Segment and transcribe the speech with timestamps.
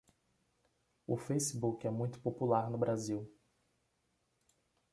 [1.05, 3.31] O Facebook é muito popular no Brasil